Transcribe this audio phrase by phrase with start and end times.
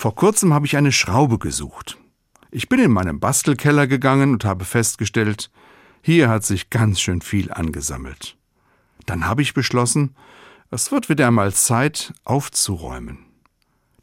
[0.00, 1.98] Vor kurzem habe ich eine Schraube gesucht.
[2.50, 5.50] Ich bin in meinem Bastelkeller gegangen und habe festgestellt,
[6.00, 8.38] hier hat sich ganz schön viel angesammelt.
[9.04, 10.16] Dann habe ich beschlossen,
[10.70, 13.26] es wird wieder einmal Zeit, aufzuräumen.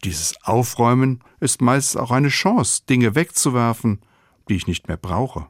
[0.03, 3.99] Dieses Aufräumen ist meist auch eine Chance, Dinge wegzuwerfen,
[4.49, 5.47] die ich nicht mehr brauche.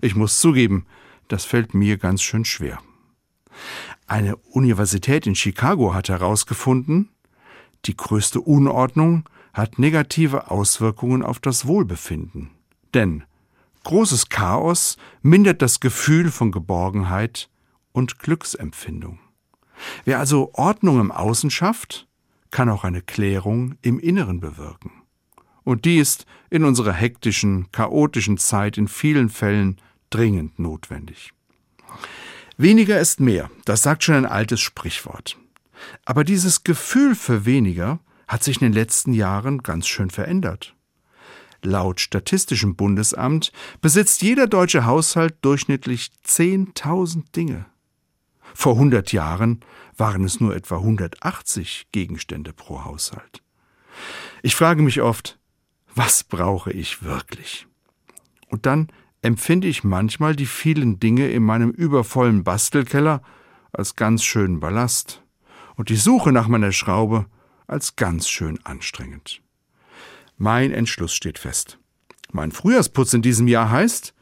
[0.00, 0.86] Ich muss zugeben,
[1.28, 2.78] das fällt mir ganz schön schwer.
[4.06, 7.10] Eine Universität in Chicago hat herausgefunden,
[7.86, 12.50] die größte Unordnung hat negative Auswirkungen auf das Wohlbefinden.
[12.92, 13.24] Denn
[13.84, 17.48] großes Chaos mindert das Gefühl von Geborgenheit
[17.92, 19.18] und Glücksempfindung.
[20.04, 22.08] Wer also Ordnung im Außen schafft,
[22.50, 24.92] kann auch eine Klärung im Inneren bewirken.
[25.64, 29.80] Und die ist in unserer hektischen, chaotischen Zeit in vielen Fällen
[30.10, 31.32] dringend notwendig.
[32.56, 35.36] Weniger ist mehr, das sagt schon ein altes Sprichwort.
[36.04, 40.74] Aber dieses Gefühl für weniger hat sich in den letzten Jahren ganz schön verändert.
[41.62, 47.66] Laut Statistischem Bundesamt besitzt jeder deutsche Haushalt durchschnittlich 10.000 Dinge.
[48.54, 49.60] Vor 100 Jahren
[49.96, 53.42] waren es nur etwa 180 Gegenstände pro Haushalt.
[54.42, 55.38] Ich frage mich oft,
[55.94, 57.66] was brauche ich wirklich?
[58.48, 58.88] Und dann
[59.22, 63.22] empfinde ich manchmal die vielen Dinge in meinem übervollen Bastelkeller
[63.72, 65.23] als ganz schönen Ballast
[65.76, 67.26] und die Suche nach meiner Schraube
[67.66, 69.40] als ganz schön anstrengend.
[70.36, 71.78] Mein Entschluss steht fest.
[72.32, 74.14] Mein Frühjahrsputz in diesem Jahr heißt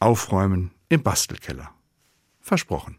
[0.00, 1.70] Aufräumen im Bastelkeller.
[2.40, 2.96] Versprochen.